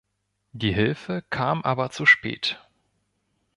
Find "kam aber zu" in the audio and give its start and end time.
1.29-2.07